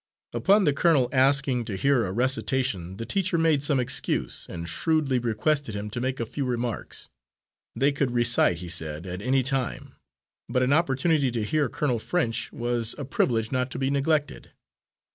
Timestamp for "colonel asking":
0.73-1.65